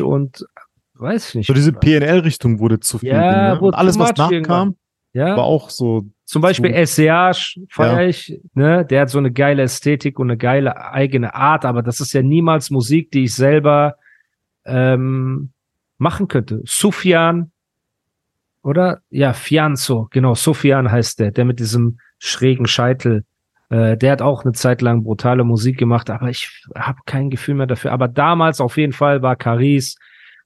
und 0.00 0.46
weiß 0.94 1.30
ich 1.30 1.34
nicht. 1.34 1.46
So 1.46 1.54
diese 1.54 1.72
PNL-Richtung 1.72 2.58
wurde 2.58 2.80
zu 2.80 2.98
viel. 2.98 3.10
Ja, 3.10 3.54
ne? 3.54 3.60
Und 3.60 3.74
alles, 3.74 3.98
was 3.98 4.16
nachkam, 4.16 4.76
ja. 5.12 5.36
war 5.36 5.44
auch 5.44 5.70
so. 5.70 6.06
Zum 6.24 6.40
Beispiel 6.40 6.72
So. 6.72 6.86
SCH 6.86 7.58
feiere 7.68 8.06
ich, 8.08 8.40
ne? 8.54 8.84
Der 8.84 9.02
hat 9.02 9.10
so 9.10 9.18
eine 9.18 9.32
geile 9.32 9.62
Ästhetik 9.62 10.18
und 10.18 10.30
eine 10.30 10.38
geile 10.38 10.92
eigene 10.92 11.34
Art, 11.34 11.64
aber 11.64 11.82
das 11.82 12.00
ist 12.00 12.12
ja 12.12 12.22
niemals 12.22 12.70
Musik, 12.70 13.10
die 13.10 13.24
ich 13.24 13.34
selber 13.34 13.96
ähm, 14.64 15.50
machen 15.98 16.28
könnte. 16.28 16.62
Sufjan, 16.64 17.52
oder? 18.62 19.00
Ja, 19.10 19.34
Fianzo, 19.34 20.08
genau, 20.10 20.34
Sufjan 20.34 20.90
heißt 20.90 21.20
der, 21.20 21.30
der 21.30 21.44
mit 21.44 21.60
diesem 21.60 21.98
schrägen 22.18 22.66
Scheitel. 22.66 23.24
Äh, 23.74 23.96
der 23.96 24.12
hat 24.12 24.22
auch 24.22 24.44
eine 24.44 24.52
Zeit 24.52 24.82
lang 24.82 25.02
brutale 25.04 25.42
Musik 25.44 25.78
gemacht, 25.78 26.10
aber 26.10 26.28
ich 26.28 26.62
habe 26.76 26.98
kein 27.06 27.30
Gefühl 27.30 27.54
mehr 27.54 27.66
dafür. 27.66 27.92
Aber 27.92 28.08
damals 28.08 28.60
auf 28.60 28.76
jeden 28.76 28.92
Fall 28.92 29.22
war 29.22 29.36
Caris, 29.36 29.96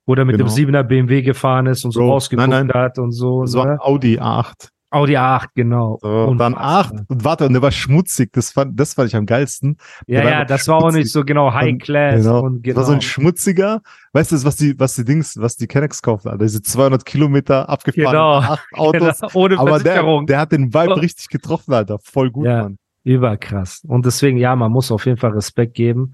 wo 0.07 0.15
der 0.15 0.25
mit 0.25 0.37
Genau. 0.39 0.49
dem 0.49 0.55
7er 0.75 0.83
BMW 0.85 1.23
gefahren 1.23 1.67
ist 1.67 1.85
und 1.85 1.91
so 1.93 2.01
Bro, 2.01 2.13
rausgeguckt 2.13 2.49
nein, 2.49 2.67
nein. 2.69 2.83
hat 2.83 2.99
und 2.99 3.13
so. 3.13 3.43
Das 3.43 3.55
war 3.55 3.67
ne? 3.67 3.73
ein 3.73 3.81
Audi 3.81 4.19
A8. 4.19 4.69
Audi 4.91 5.19
A8, 5.19 5.49
genau. 5.55 5.99
So, 6.01 6.09
und 6.09 6.39
dann 6.39 6.55
Unfassbar. 6.55 7.01
8. 7.01 7.11
Und 7.11 7.25
warte, 7.25 7.45
und 7.47 7.53
der 7.53 7.61
war 7.61 7.71
schmutzig. 7.73 8.33
Das 8.33 8.53
fand, 8.53 8.81
das 8.81 8.95
fand 8.95 9.09
ich 9.09 9.17
am 9.17 9.27
geilsten. 9.27 9.77
Ja, 10.07 10.23
Der 10.23 10.31
ja, 10.31 10.37
einfach 10.39 10.47
das 10.57 10.67
war 10.69 10.77
auch 10.77 10.81
schmutzig. 10.81 10.99
nicht 11.03 11.13
so 11.13 11.25
genau 11.25 11.53
High 11.53 11.77
Class 11.77 12.23
Genau. 12.25 12.41
und 12.41 12.67
Das 12.67 12.75
war 12.75 12.85
so 12.85 12.93
genau. 12.93 12.99
ein 12.99 13.03
schmutziger, 13.03 13.81
weißt 14.15 14.33
du, 14.33 14.45
was 14.45 14.57
die, 14.57 14.81
was 14.81 14.95
die 14.95 15.05
Dings, 15.05 15.37
was 15.39 15.57
die 15.57 15.67
Kennex 15.67 16.01
kaufen, 16.01 16.29
Alter, 16.29 16.45
diese 16.47 16.63
200 16.63 17.05
Kilometer 17.05 17.69
abgefahren, 17.69 18.13
Genau. 18.13 18.37
acht 18.39 18.65
Autos. 18.73 19.19
Genau, 19.21 19.31
ohne 19.35 19.59
Aber 19.59 19.79
der, 19.81 20.03
der 20.27 20.39
hat 20.41 20.53
den 20.53 20.73
Vibe 20.73 20.93
Oh. 20.93 21.01
richtig 21.01 21.29
getroffen, 21.29 21.75
Alter. 21.75 21.99
Voll 22.03 22.31
gut, 22.31 22.47
Ja. 22.47 22.63
Mann. 22.63 22.79
Überkrass. 23.05 23.83
Und 23.87 24.07
deswegen, 24.07 24.39
ja, 24.39 24.55
man 24.57 24.73
muss 24.73 24.93
auf 24.93 25.07
jeden 25.07 25.19
Fall 25.19 25.33
Respekt 25.33 25.75
geben. 25.75 26.13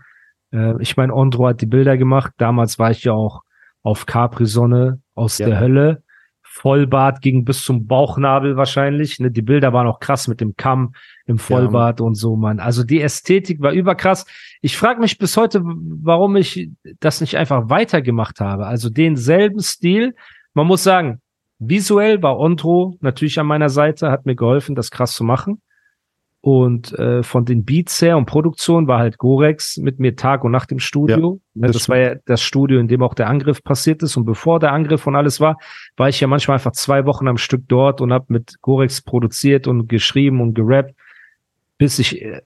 Äh, 0.52 0.80
ich 0.80 0.96
meine, 0.96 1.14
Ondro 1.14 1.48
hat 1.48 1.60
die 1.60 1.66
Bilder 1.66 1.96
gemacht. 1.96 2.32
Damals 2.38 2.78
war 2.78 2.90
ich 2.90 3.04
ja 3.04 3.12
auch 3.12 3.42
auf 3.82 4.06
Capri-Sonne 4.06 5.00
aus 5.14 5.38
Ja. 5.38 5.48
der 5.48 5.60
Hölle. 5.60 6.02
Vollbart 6.42 7.20
ging 7.20 7.44
bis 7.44 7.64
zum 7.64 7.88
Bauchnabel 7.88 8.56
wahrscheinlich. 8.56 9.18
Ne? 9.18 9.32
Die 9.32 9.42
Bilder 9.42 9.72
waren 9.72 9.88
auch 9.88 9.98
krass 9.98 10.28
mit 10.28 10.40
dem 10.40 10.54
Kamm 10.56 10.94
im 11.26 11.38
Vollbart 11.38 12.00
und 12.00 12.14
so, 12.14 12.36
Mann. 12.36 12.60
Also 12.60 12.84
die 12.84 13.00
Ästhetik 13.00 13.60
war 13.60 13.72
überkrass. 13.72 14.24
Ich 14.60 14.76
frage 14.76 15.00
mich 15.00 15.18
bis 15.18 15.36
heute, 15.36 15.62
warum 15.64 16.36
ich 16.36 16.70
das 17.00 17.20
nicht 17.20 17.36
einfach 17.36 17.70
weitergemacht 17.70 18.38
habe. 18.38 18.66
Also 18.66 18.88
denselben 18.88 19.60
Stil. 19.60 20.14
Man 20.54 20.68
muss 20.68 20.84
sagen, 20.84 21.20
visuell 21.58 22.22
war 22.22 22.38
Ondro 22.38 22.96
natürlich 23.00 23.40
an 23.40 23.48
meiner 23.48 23.68
Seite, 23.68 24.12
hat 24.12 24.24
mir 24.24 24.36
geholfen, 24.36 24.76
das 24.76 24.92
krass 24.92 25.14
zu 25.14 25.24
machen. 25.24 25.60
Und 26.44 26.92
äh, 26.98 27.22
von 27.22 27.46
den 27.46 27.64
Beats 27.64 28.02
her 28.02 28.18
und 28.18 28.26
Produktion 28.26 28.86
war 28.86 28.98
halt 28.98 29.16
Gorex 29.16 29.78
mit 29.78 29.98
mir 29.98 30.14
Tag 30.14 30.44
und 30.44 30.52
Nacht 30.52 30.70
im 30.72 30.78
Studio. 30.78 31.40
ne, 31.54 31.68
das 31.68 31.76
das 31.76 31.88
war 31.88 31.96
ja 31.96 32.16
das 32.26 32.42
Studio, 32.42 32.78
in 32.80 32.86
dem 32.86 33.02
auch 33.02 33.14
der 33.14 33.30
Angriff 33.30 33.64
passiert 33.64 34.02
ist. 34.02 34.18
Und 34.18 34.26
bevor 34.26 34.60
der 34.60 34.72
Angriff 34.72 35.06
und 35.06 35.16
alles 35.16 35.40
war, 35.40 35.56
war 35.96 36.10
ich 36.10 36.20
ja 36.20 36.26
manchmal 36.26 36.56
einfach 36.56 36.72
zwei 36.72 37.06
Wochen 37.06 37.28
am 37.28 37.38
Stück 37.38 37.62
dort 37.66 38.02
und 38.02 38.12
habe 38.12 38.26
mit 38.28 38.60
Gorex 38.60 39.00
produziert 39.00 39.66
und 39.66 39.88
geschrieben 39.88 40.42
und 40.42 40.52
gerappt, 40.52 40.94
bis 41.78 41.98
ich, 41.98 42.20
äh, 42.20 42.42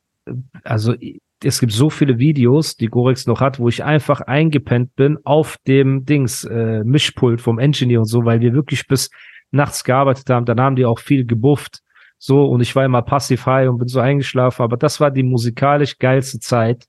also 0.63 0.95
es 1.43 1.59
gibt 1.59 1.73
so 1.73 1.91
viele 1.91 2.21
Videos, 2.21 2.77
die 2.77 2.87
Gorex 2.87 3.27
noch 3.27 3.41
hat, 3.41 3.59
wo 3.59 3.69
ich 3.69 3.83
einfach 3.83 4.21
eingepennt 4.21 4.95
bin 4.95 5.19
auf 5.25 5.57
dem 5.67 6.05
Dings, 6.05 6.45
äh, 6.45 6.85
Mischpult 6.85 7.41
vom 7.41 7.59
Engineer 7.59 7.99
und 7.99 8.07
so, 8.07 8.25
weil 8.25 8.39
wir 8.39 8.53
wirklich 8.53 8.87
bis 8.87 9.11
nachts 9.51 9.83
gearbeitet 9.83 10.31
haben. 10.31 10.47
Dann 10.47 10.61
haben 10.61 10.77
die 10.77 10.85
auch 10.85 11.01
viel 11.01 11.27
gebufft. 11.27 11.83
So, 12.19 12.47
und 12.47 12.61
ich 12.61 12.75
war 12.75 12.85
immer 12.85 13.03
passiv 13.03 13.47
high 13.47 13.69
und 13.69 13.79
bin 13.79 13.89
so 13.89 14.01
eingeschlafen, 14.01 14.63
aber 14.63 14.77
das 14.77 15.01
war 15.01 15.11
die 15.11 15.23
musikalisch 15.23 15.99
geilste 15.99 16.41
Zeit. 16.41 16.87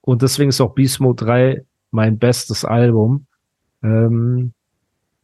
Und 0.00 0.22
deswegen 0.22 0.50
ist 0.50 0.60
auch 0.60 0.74
Beast 0.74 1.00
Mode 1.00 1.24
3 1.24 1.64
mein 1.90 2.18
bestes 2.18 2.64
Album. 2.64 3.26
Ähm, 3.82 4.52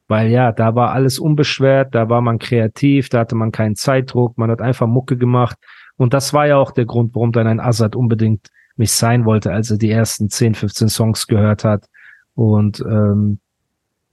weil 0.09 0.31
ja, 0.31 0.53
da 0.53 0.75
war 0.75 0.93
alles 0.93 1.19
unbeschwert, 1.19 1.95
da 1.95 2.09
war 2.09 2.21
man 2.21 2.39
kreativ, 2.39 3.09
da 3.09 3.21
hatte 3.21 3.35
man 3.35 3.53
keinen 3.53 3.77
Zeitdruck, 3.77 4.37
man 4.37 4.51
hat 4.51 4.61
einfach 4.61 4.87
Mucke 4.87 5.17
gemacht. 5.17 5.57
Und 5.97 6.13
das 6.13 6.35
war 6.35 6.47
ja 6.47 6.57
auch 6.57 6.73
der 6.73 6.85
Grund, 6.85 7.15
warum 7.15 7.33
dann 7.33 7.47
ein 7.47 7.61
Azad 7.61 7.97
unbedingt 7.97 8.49
mich 8.77 8.93
sein 8.93 9.25
wollte, 9.25 9.53
als 9.53 9.71
er 9.71 9.79
die 9.79 9.91
ersten 9.91 10.29
10, 10.29 10.55
15 10.55 10.89
Songs 10.89 11.27
gehört 11.27 11.65
hat. 11.65 11.87
Und 12.35 12.81
ähm, 12.81 13.39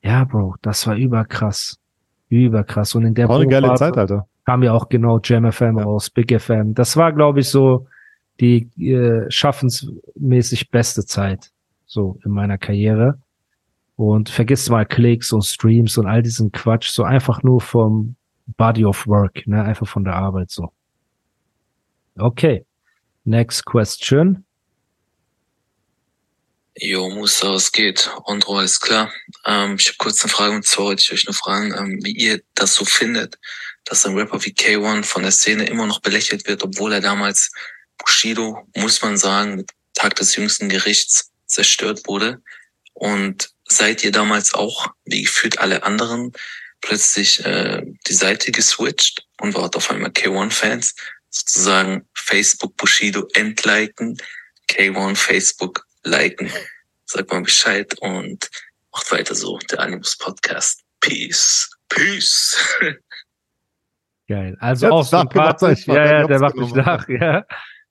ja, 0.03 0.23
Bro, 0.23 0.55
das 0.61 0.85
war 0.87 0.95
überkrass. 0.95 1.77
Überkrass. 2.29 2.95
Und 2.95 3.05
in 3.05 3.13
der 3.13 3.27
War 3.27 3.37
eine 3.37 3.47
geile 3.47 3.73
Zeit, 3.75 3.97
Alter. 3.97 4.27
Kam 4.45 4.63
ja 4.63 4.73
auch 4.73 4.89
genau 4.89 5.19
Jam 5.23 5.51
FM 5.51 5.77
Ja. 5.77 5.83
raus, 5.83 6.09
Big 6.09 6.31
FM. 6.39 6.73
Das 6.73 6.97
war, 6.97 7.13
glaube 7.13 7.41
ich, 7.41 7.49
so 7.49 7.87
die 8.39 8.69
äh, 8.79 9.29
schaffensmäßig 9.29 10.71
beste 10.71 11.05
Zeit 11.05 11.51
so 11.85 12.19
in 12.23 12.31
meiner 12.31 12.57
Karriere. 12.57 13.19
Und 13.97 14.29
vergiss 14.29 14.69
mal 14.69 14.85
Klicks 14.85 15.31
und 15.31 15.43
Streams 15.43 15.97
und 15.97 16.07
all 16.07 16.23
diesen 16.23 16.51
Quatsch, 16.51 16.89
so 16.89 17.03
einfach 17.03 17.43
nur 17.43 17.61
vom 17.61 18.15
Body 18.57 18.85
of 18.85 19.05
Work, 19.05 19.45
ne, 19.45 19.63
einfach 19.63 19.87
von 19.87 20.03
der 20.03 20.15
Arbeit 20.15 20.49
so. 20.49 20.71
Okay. 22.17 22.65
Next 23.23 23.65
question. 23.65 24.43
Jo, 26.77 27.09
Musa, 27.09 27.53
was 27.53 27.71
geht? 27.71 28.09
Ondro, 28.23 28.57
alles 28.57 28.79
klar. 28.79 29.11
Ähm, 29.45 29.75
ich 29.77 29.87
habe 29.89 29.97
kurz 29.97 30.23
eine 30.23 30.31
Frage 30.31 30.55
und 30.55 30.65
zwar 30.65 30.85
wollte 30.85 31.01
ich 31.03 31.11
euch 31.11 31.25
nur 31.25 31.35
fragen, 31.35 31.73
ähm, 31.77 31.99
wie 32.03 32.13
ihr 32.13 32.41
das 32.55 32.73
so 32.73 32.85
findet, 32.85 33.37
dass 33.85 34.05
ein 34.05 34.17
Rapper 34.17 34.43
wie 34.43 34.53
K1 34.53 35.03
von 35.03 35.23
der 35.23 35.31
Szene 35.31 35.65
immer 35.65 35.85
noch 35.85 36.01
belächelt 36.01 36.47
wird, 36.47 36.63
obwohl 36.63 36.93
er 36.93 37.01
damals 37.01 37.51
Bushido, 37.97 38.67
muss 38.75 39.01
man 39.01 39.17
sagen, 39.17 39.55
mit 39.55 39.71
Tag 39.93 40.15
des 40.15 40.35
jüngsten 40.35 40.69
Gerichts 40.69 41.31
zerstört 41.45 42.07
wurde. 42.07 42.41
Und 42.93 43.49
seid 43.67 44.03
ihr 44.03 44.11
damals 44.11 44.53
auch, 44.53 44.87
wie 45.05 45.23
gefühlt 45.23 45.59
alle 45.59 45.83
anderen, 45.83 46.31
plötzlich 46.81 47.43
äh, 47.45 47.83
die 48.07 48.13
Seite 48.13 48.51
geswitcht 48.51 49.25
und 49.39 49.53
wart 49.55 49.75
auf 49.75 49.89
einmal 49.91 50.11
K1-Fans, 50.11 50.95
sozusagen 51.29 52.07
Facebook 52.13 52.75
Bushido 52.75 53.27
entliken, 53.33 54.17
K1 54.69 55.15
Facebook 55.15 55.85
liken. 56.03 56.51
sagt 57.05 57.31
mal 57.31 57.41
Bescheid 57.41 57.93
und 57.99 58.49
macht 58.91 59.11
weiter 59.11 59.35
so, 59.35 59.57
der 59.69 59.79
Animus 59.79 60.17
Podcast. 60.17 60.81
Peace. 60.99 61.69
Peace. 61.89 62.57
Geil. 64.31 64.55
Also 64.61 64.87
auch 64.87 65.03
sympathisch. 65.03 65.85
Ja, 65.87 66.05
ja, 66.05 66.25
der 66.25 66.39
macht 66.39 66.55
mich 66.55 66.73
nach, 66.73 67.05
ja. 67.09 67.43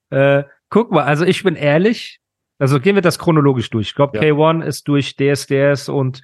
Äh, 0.09 0.43
guck 0.69 0.91
mal, 0.91 1.03
also 1.03 1.23
ich 1.23 1.43
bin 1.43 1.55
ehrlich, 1.55 2.19
also 2.57 2.79
gehen 2.79 2.95
wir 2.95 3.03
das 3.03 3.19
chronologisch 3.19 3.69
durch. 3.69 3.89
Ich 3.89 3.95
glaube, 3.95 4.17
Ja. 4.17 4.23
K1 4.23 4.63
ist 4.63 4.87
durch 4.87 5.15
DSDS 5.15 5.87
und 5.87 6.23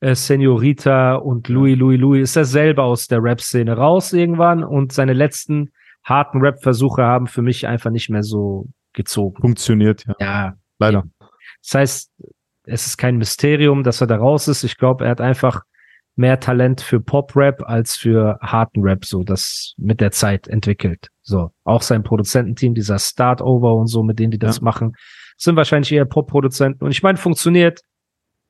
äh, 0.00 0.14
Senorita 0.14 1.14
und 1.14 1.48
Louis, 1.48 1.74
Louis, 1.78 1.98
Louis, 1.98 2.22
ist 2.24 2.36
er 2.36 2.44
selber 2.44 2.82
aus 2.82 3.08
der 3.08 3.22
Rap-Szene 3.22 3.74
raus 3.78 4.12
irgendwann 4.12 4.62
und 4.62 4.92
seine 4.92 5.14
letzten 5.14 5.72
harten 6.04 6.42
Rap-Versuche 6.42 7.02
haben 7.02 7.26
für 7.26 7.40
mich 7.40 7.66
einfach 7.66 7.90
nicht 7.90 8.10
mehr 8.10 8.22
so 8.22 8.66
gezogen. 8.92 9.40
Funktioniert, 9.40 10.04
ja. 10.06 10.14
Ja, 10.20 10.54
Leider. 10.78 11.04
das 11.62 11.74
heißt, 11.74 12.12
es 12.64 12.86
ist 12.86 12.98
kein 12.98 13.16
Mysterium, 13.16 13.84
dass 13.84 14.02
er 14.02 14.06
da 14.06 14.16
raus 14.16 14.48
ist. 14.48 14.64
Ich 14.64 14.76
glaube, 14.76 15.06
er 15.06 15.12
hat 15.12 15.22
einfach 15.22 15.62
mehr 16.16 16.40
Talent 16.40 16.80
für 16.80 17.00
Pop-Rap 17.00 17.62
als 17.66 17.96
für 17.96 18.38
harten 18.40 18.82
Rap, 18.82 19.04
so 19.04 19.22
das 19.22 19.74
mit 19.76 20.00
der 20.00 20.10
Zeit 20.10 20.48
entwickelt. 20.48 21.08
So, 21.22 21.50
auch 21.64 21.82
sein 21.82 22.02
Produzententeam, 22.02 22.74
dieser 22.74 22.98
Start-Over 22.98 23.74
und 23.74 23.86
so, 23.86 24.02
mit 24.02 24.18
denen 24.18 24.30
die 24.30 24.38
das 24.38 24.56
Ja. 24.56 24.64
machen, 24.64 24.94
sind 25.36 25.56
wahrscheinlich 25.56 25.92
eher 25.92 26.06
Pop-Produzenten. 26.06 26.84
Und 26.84 26.90
ich 26.90 27.02
meine, 27.02 27.18
funktioniert. 27.18 27.80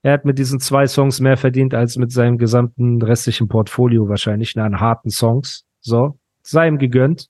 Er 0.02 0.12
hat 0.12 0.24
mit 0.24 0.38
diesen 0.38 0.60
zwei 0.60 0.86
Songs 0.86 1.18
mehr 1.18 1.36
verdient 1.36 1.74
als 1.74 1.96
mit 1.96 2.12
seinem 2.12 2.38
gesamten 2.38 3.02
restlichen 3.02 3.48
Portfolio 3.48 4.08
wahrscheinlich, 4.08 4.54
ne, 4.54 4.62
an 4.62 4.78
harten 4.78 5.10
Songs. 5.10 5.64
So, 5.80 6.18
sei 6.42 6.68
ihm 6.68 6.78
gegönnt. 6.78 7.26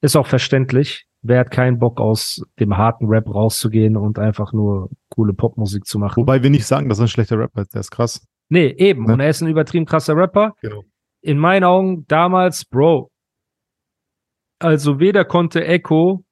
Ist 0.00 0.16
auch 0.16 0.26
verständlich. 0.26 1.06
Wer 1.22 1.40
hat 1.40 1.50
keinen 1.50 1.78
Bock 1.78 2.00
aus 2.00 2.42
dem 2.58 2.76
harten 2.76 3.06
Rap 3.06 3.32
rauszugehen 3.32 3.96
und 3.96 4.18
einfach 4.18 4.52
nur 4.52 4.88
coole 5.10 5.34
Popmusik 5.34 5.84
zu 5.86 5.98
machen? 5.98 6.22
Wobei 6.22 6.42
wir 6.42 6.50
nicht 6.50 6.66
sagen, 6.66 6.88
dass 6.88 6.98
er 6.98 7.04
ein 7.04 7.08
schlechter 7.08 7.38
Rapper 7.38 7.60
ist. 7.62 7.74
Der 7.74 7.80
ist 7.80 7.90
krass. 7.90 8.26
Nee, 8.50 8.74
eben. 8.76 9.04
Ne? 9.04 9.14
Und 9.14 9.20
er 9.20 9.30
ist 9.30 9.40
ein 9.40 9.48
übertrieben 9.48 9.86
krasser 9.86 10.14
Rapper. 10.14 10.54
Genau. 10.60 10.84
In 11.22 11.38
meinen 11.38 11.64
Augen 11.64 12.04
damals, 12.08 12.64
Bro. 12.64 13.10
Also 14.58 15.00
weder 15.00 15.24
konnte 15.24 15.64
Echo 15.64 16.24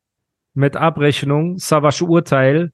mit 0.53 0.77
Abrechnung 0.77 1.57
Savage 1.57 2.05
Urteil 2.05 2.73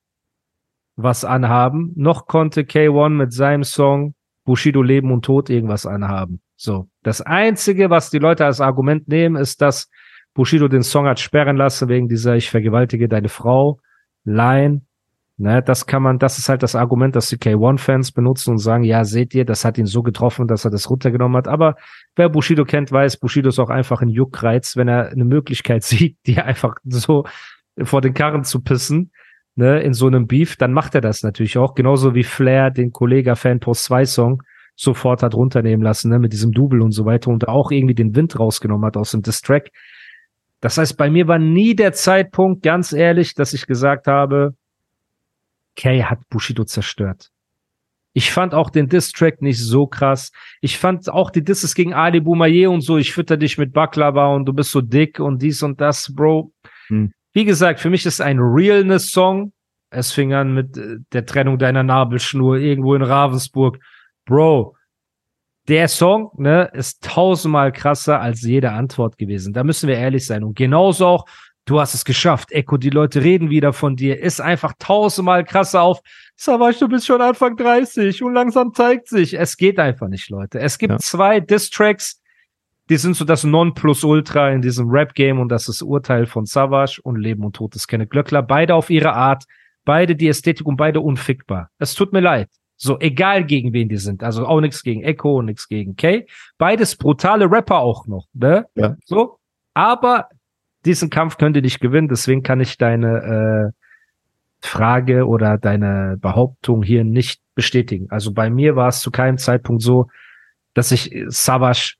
was 0.96 1.24
anhaben, 1.24 1.92
noch 1.96 2.26
konnte 2.26 2.62
K1 2.62 3.10
mit 3.10 3.32
seinem 3.32 3.64
Song 3.64 4.14
Bushido 4.44 4.82
Leben 4.82 5.12
und 5.12 5.24
Tod 5.24 5.50
irgendwas 5.50 5.86
anhaben. 5.86 6.40
So. 6.56 6.88
Das 7.02 7.20
einzige, 7.20 7.90
was 7.90 8.10
die 8.10 8.18
Leute 8.18 8.44
als 8.44 8.60
Argument 8.60 9.08
nehmen, 9.08 9.36
ist, 9.36 9.60
dass 9.60 9.88
Bushido 10.34 10.68
den 10.68 10.82
Song 10.82 11.06
hat 11.06 11.20
sperren 11.20 11.56
lassen 11.56 11.88
wegen 11.88 12.08
dieser 12.08 12.36
Ich 12.36 12.50
vergewaltige 12.50 13.08
deine 13.08 13.28
Frau 13.28 13.80
Line. 14.24 14.82
Ne, 15.36 15.62
das 15.62 15.86
kann 15.86 16.00
man, 16.00 16.20
das 16.20 16.38
ist 16.38 16.48
halt 16.48 16.62
das 16.62 16.76
Argument, 16.76 17.16
das 17.16 17.28
die 17.28 17.38
K1-Fans 17.38 18.12
benutzen 18.12 18.52
und 18.52 18.58
sagen, 18.58 18.84
ja, 18.84 19.02
seht 19.04 19.34
ihr, 19.34 19.44
das 19.44 19.64
hat 19.64 19.78
ihn 19.78 19.86
so 19.86 20.02
getroffen, 20.02 20.46
dass 20.46 20.64
er 20.64 20.70
das 20.70 20.88
runtergenommen 20.88 21.36
hat. 21.36 21.48
Aber 21.48 21.74
wer 22.14 22.28
Bushido 22.28 22.64
kennt, 22.64 22.92
weiß, 22.92 23.16
Bushido 23.16 23.48
ist 23.48 23.58
auch 23.58 23.70
einfach 23.70 24.00
ein 24.00 24.08
Juckreiz, 24.08 24.76
wenn 24.76 24.86
er 24.86 25.08
eine 25.08 25.24
Möglichkeit 25.24 25.82
sieht, 25.84 26.18
die 26.26 26.40
einfach 26.40 26.76
so 26.84 27.24
vor 27.82 28.00
den 28.00 28.14
Karren 28.14 28.44
zu 28.44 28.60
pissen, 28.60 29.10
ne, 29.56 29.80
in 29.82 29.92
so 29.92 30.06
einem 30.06 30.28
Beef, 30.28 30.56
dann 30.56 30.72
macht 30.72 30.94
er 30.94 31.00
das 31.00 31.24
natürlich 31.24 31.58
auch. 31.58 31.74
Genauso 31.74 32.14
wie 32.14 32.22
Flair 32.22 32.70
den 32.70 32.92
Kollega 32.92 33.34
Fanpost 33.34 33.84
2 33.84 34.04
Song 34.04 34.42
sofort 34.76 35.24
hat 35.24 35.34
runternehmen 35.34 35.82
lassen, 35.82 36.10
ne, 36.10 36.20
mit 36.20 36.32
diesem 36.32 36.52
Double 36.52 36.80
und 36.80 36.92
so 36.92 37.06
weiter 37.06 37.30
und 37.30 37.48
auch 37.48 37.72
irgendwie 37.72 37.94
den 37.96 38.14
Wind 38.14 38.38
rausgenommen 38.38 38.86
hat 38.86 38.96
aus 38.96 39.10
dem 39.10 39.22
Distrack. 39.22 39.70
Das 40.60 40.78
heißt, 40.78 40.96
bei 40.96 41.10
mir 41.10 41.26
war 41.26 41.40
nie 41.40 41.74
der 41.74 41.92
Zeitpunkt, 41.92 42.62
ganz 42.62 42.92
ehrlich, 42.92 43.34
dass 43.34 43.52
ich 43.52 43.66
gesagt 43.66 44.06
habe, 44.06 44.54
Kay 45.76 46.02
hat 46.02 46.20
Bushido 46.28 46.64
zerstört. 46.64 47.30
Ich 48.16 48.30
fand 48.30 48.54
auch 48.54 48.70
den 48.70 48.88
Diss-Track 48.88 49.42
nicht 49.42 49.58
so 49.58 49.88
krass. 49.88 50.30
Ich 50.60 50.78
fand 50.78 51.10
auch 51.10 51.30
die 51.30 51.42
Disses 51.42 51.74
gegen 51.74 51.94
Ali 51.94 52.20
Boumaier 52.20 52.70
und 52.70 52.80
so, 52.80 52.96
ich 52.96 53.12
fütter 53.12 53.36
dich 53.36 53.58
mit 53.58 53.72
Baklava 53.72 54.32
und 54.34 54.46
du 54.46 54.52
bist 54.52 54.70
so 54.70 54.80
dick 54.80 55.18
und 55.18 55.42
dies 55.42 55.62
und 55.64 55.80
das, 55.80 56.12
Bro. 56.14 56.52
Hm. 56.86 57.12
Wie 57.32 57.44
gesagt, 57.44 57.80
für 57.80 57.90
mich 57.90 58.06
ist 58.06 58.20
ein 58.20 58.38
Realness-Song. 58.38 59.52
Es 59.90 60.12
fing 60.12 60.32
an 60.32 60.54
mit 60.54 60.76
äh, 60.76 60.98
der 61.12 61.26
Trennung 61.26 61.58
deiner 61.58 61.82
Nabelschnur 61.82 62.58
irgendwo 62.58 62.94
in 62.94 63.02
Ravensburg. 63.02 63.78
Bro, 64.24 64.76
der 65.66 65.88
Song, 65.88 66.30
ne, 66.36 66.70
ist 66.72 67.02
tausendmal 67.02 67.72
krasser 67.72 68.20
als 68.20 68.42
jede 68.42 68.70
Antwort 68.72 69.18
gewesen. 69.18 69.52
Da 69.52 69.64
müssen 69.64 69.88
wir 69.88 69.96
ehrlich 69.96 70.24
sein. 70.26 70.44
Und 70.44 70.56
genauso 70.56 71.06
auch, 71.06 71.24
du 71.66 71.80
hast 71.80 71.94
es 71.94 72.04
geschafft. 72.04 72.52
Echo, 72.52 72.76
die 72.76 72.90
Leute 72.90 73.22
reden 73.22 73.50
wieder 73.50 73.72
von 73.72 73.96
dir. 73.96 74.20
Ist 74.20 74.40
einfach 74.40 74.72
tausendmal 74.78 75.44
krasser 75.44 75.82
auf. 75.82 76.00
Savage, 76.36 76.78
du 76.80 76.88
bist 76.88 77.06
schon 77.06 77.20
Anfang 77.20 77.56
30 77.56 78.22
und 78.22 78.34
langsam 78.34 78.74
zeigt 78.74 79.08
sich. 79.08 79.38
Es 79.38 79.56
geht 79.56 79.78
einfach 79.78 80.08
nicht, 80.08 80.28
Leute. 80.30 80.58
Es 80.60 80.78
gibt 80.78 80.92
Ja. 80.92 80.98
zwei 80.98 81.40
Diss-Tracks, 81.40 82.20
die 82.90 82.96
sind 82.96 83.16
so 83.16 83.24
das 83.24 83.44
Nonplusultra 83.44 84.50
in 84.50 84.60
diesem 84.60 84.90
Rap-Game 84.90 85.40
und 85.40 85.48
das 85.48 85.68
ist 85.68 85.80
Urteil 85.82 86.26
von 86.26 86.44
Savage 86.44 87.00
und 87.02 87.16
Leben 87.16 87.44
und 87.44 87.56
Tod 87.56 87.74
des 87.74 87.86
Kenneth 87.86 88.10
Glöckler. 88.10 88.42
Beide 88.42 88.74
auf 88.74 88.90
ihre 88.90 89.14
Art, 89.14 89.44
beide 89.84 90.14
die 90.16 90.28
Ästhetik 90.28 90.66
und 90.66 90.76
beide 90.76 91.00
unfickbar. 91.00 91.70
Es 91.78 91.94
tut 91.94 92.12
mir 92.12 92.20
leid. 92.20 92.50
So, 92.76 92.98
egal 92.98 93.44
gegen 93.44 93.72
wen 93.72 93.88
die 93.88 93.96
sind. 93.96 94.22
Also 94.22 94.44
auch 94.46 94.60
nichts 94.60 94.82
gegen 94.82 95.02
Echo 95.02 95.38
und 95.38 95.46
nichts 95.46 95.68
gegen 95.68 95.96
Kay. 95.96 96.26
Beides 96.58 96.96
brutale 96.96 97.50
Rapper 97.50 97.78
auch 97.78 98.06
noch, 98.06 98.26
ne? 98.34 98.66
Ja. 98.74 98.96
So. 99.06 99.38
Aber 99.72 100.28
diesen 100.84 101.10
Kampf 101.10 101.36
könnt 101.38 101.56
ihr 101.56 101.62
nicht 101.62 101.80
gewinnen, 101.80 102.08
deswegen 102.08 102.42
kann 102.42 102.60
ich 102.60 102.76
deine 102.78 103.72
äh, 103.72 104.66
Frage 104.66 105.26
oder 105.26 105.58
deine 105.58 106.16
Behauptung 106.20 106.82
hier 106.82 107.04
nicht 107.04 107.40
bestätigen. 107.54 108.06
Also 108.10 108.32
bei 108.32 108.50
mir 108.50 108.76
war 108.76 108.88
es 108.88 109.00
zu 109.00 109.10
keinem 109.10 109.38
Zeitpunkt 109.38 109.82
so, 109.82 110.08
dass 110.74 110.90
ich 110.92 111.14
äh, 111.14 111.26
Savage 111.28 111.94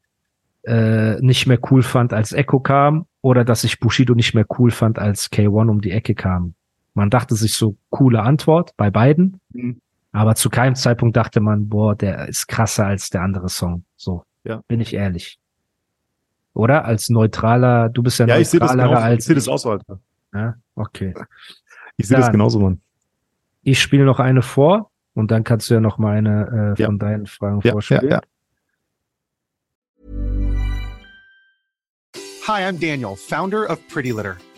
äh, 0.65 1.21
nicht 1.21 1.47
mehr 1.47 1.59
cool 1.71 1.83
fand, 1.83 2.13
als 2.13 2.33
Echo 2.33 2.61
kam, 2.61 3.07
oder 3.21 3.45
dass 3.45 3.65
ich 3.65 3.81
Bushido 3.81 4.15
nicht 4.15 4.35
mehr 4.35 4.47
cool 4.59 4.71
fand, 4.71 4.99
als 4.99 5.31
K1 5.31 5.69
um 5.71 5.81
die 5.81 5.91
Ecke 5.93 6.15
kam. 6.15 6.55
Man 6.95 7.11
dachte 7.11 7.35
sich 7.35 7.55
so, 7.55 7.77
coole 7.91 8.23
Antwort 8.23 8.73
bei 8.77 8.91
beiden, 8.91 9.41
Mhm. 9.53 9.81
aber 10.13 10.35
zu 10.35 10.49
keinem 10.51 10.75
Zeitpunkt 10.75 11.17
dachte 11.17 11.41
man, 11.41 11.69
boah, 11.69 11.95
der 11.95 12.29
ist 12.29 12.47
krasser 12.49 12.87
als 12.87 13.11
der 13.11 13.23
andere 13.23 13.49
Song. 13.49 13.85
So, 13.97 14.25
Ja. 14.45 14.63
bin 14.69 14.81
ich 14.81 14.95
ehrlich. 14.95 15.39
Oder? 16.55 16.85
Als 16.85 17.11
neutraler, 17.11 17.89
du 17.89 18.03
bist 18.03 18.19
ja, 18.19 18.27
Ja, 18.27 18.39
ich 18.39 18.53
neutraler. 18.53 18.91
Ich 18.93 18.97
als 19.05 19.25
sehe 19.27 19.35
das 19.35 19.49
auch 19.49 19.59
so, 19.59 19.71
Alter. 19.73 19.99
Ja, 20.33 20.55
okay. 20.77 21.13
Ich 21.97 22.09
sehe 22.09 22.17
das 22.17 22.31
genauso, 22.31 22.59
Mann. 22.61 22.81
Ich 23.63 23.81
spiele 23.81 24.05
noch 24.05 24.21
eine 24.21 24.43
vor 24.43 24.91
und 25.15 25.31
dann 25.31 25.45
kannst 25.45 25.69
du 25.71 25.75
ja 25.75 25.81
noch 25.81 25.99
mal 25.99 26.17
eine 26.17 26.75
äh, 26.77 26.81
Ja. 26.81 26.87
von 26.87 26.99
deinen 26.99 27.27
Fragen 27.27 27.61
Ja, 27.61 27.67
ja, 27.67 27.73
vorspielen. 27.73 28.09
ja. 28.11 28.21
Hi, 32.47 32.63
I'm 32.63 32.79
Daniel, 32.79 33.17
founder 33.17 33.69
of 33.71 33.79
Pretty 33.89 34.11
Litter. 34.13 34.37